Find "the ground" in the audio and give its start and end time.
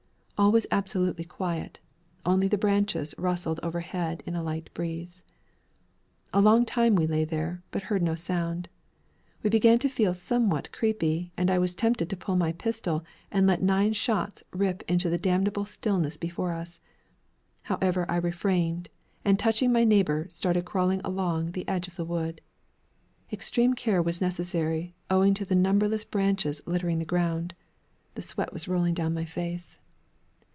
26.97-27.53